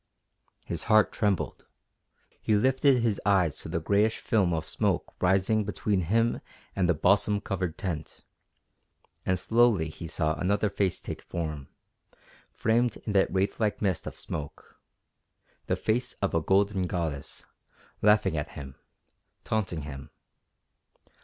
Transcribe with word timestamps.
_His 0.65 0.85
heart 0.85 1.11
trembled. 1.11 1.67
He 2.41 2.55
lifted 2.55 3.03
his 3.03 3.21
eyes 3.23 3.59
to 3.59 3.69
the 3.69 3.79
grayish 3.79 4.17
film 4.17 4.51
of 4.51 4.67
smoke 4.67 5.13
rising 5.21 5.63
between 5.63 6.01
him 6.01 6.41
and 6.75 6.89
the 6.89 6.95
balsam 6.95 7.39
covered 7.39 7.77
tent, 7.77 8.23
and 9.27 9.37
slowly 9.37 9.89
he 9.89 10.07
saw 10.07 10.33
another 10.33 10.71
face 10.71 10.99
take 10.99 11.21
form, 11.21 11.67
framed 12.51 12.97
in 13.05 13.13
that 13.13 13.31
wraith 13.31 13.59
like 13.59 13.79
mist 13.79 14.07
of 14.07 14.17
smoke 14.17 14.81
the 15.67 15.75
face 15.75 16.13
of 16.13 16.33
a 16.33 16.41
golden 16.41 16.87
goddess, 16.87 17.45
laughing 18.01 18.35
at 18.35 18.53
him, 18.57 18.73
taunting 19.43 19.83
him. 19.83 20.09